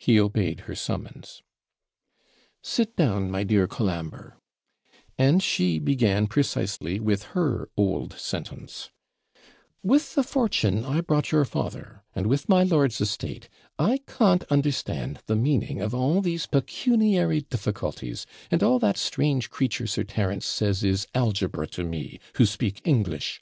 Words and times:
He 0.00 0.18
obeyed 0.18 0.62
her 0.66 0.74
summons. 0.74 1.40
'Sit 2.64 2.96
down, 2.96 3.30
my 3.30 3.44
dear 3.44 3.68
Colambre' 3.68 4.36
And 5.16 5.40
she 5.40 5.78
began 5.78 6.26
precisely 6.26 6.98
with 6.98 7.22
her 7.34 7.68
old 7.76 8.14
sentence 8.14 8.90
'With 9.84 10.16
the 10.16 10.24
fortune 10.24 10.84
I 10.84 11.00
brought 11.00 11.30
your 11.30 11.44
father, 11.44 12.02
and 12.12 12.26
with 12.26 12.48
my 12.48 12.64
lord's 12.64 13.00
estate, 13.00 13.48
I 13.78 13.98
CAWNT 13.98 14.42
understand 14.50 15.20
the 15.26 15.36
meaning 15.36 15.80
of 15.80 15.94
all 15.94 16.22
these 16.22 16.46
pecuniary 16.48 17.42
difficulties; 17.42 18.26
and 18.50 18.64
all 18.64 18.80
that 18.80 18.98
strange 18.98 19.48
creature 19.48 19.86
Sir 19.86 20.02
Terence 20.02 20.44
says 20.44 20.82
is 20.82 21.06
algebra 21.14 21.68
to 21.68 21.84
me, 21.84 22.18
who 22.34 22.46
speak 22.46 22.80
English. 22.84 23.36